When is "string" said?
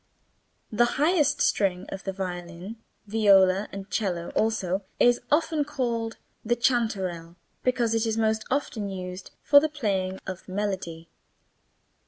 1.43-1.85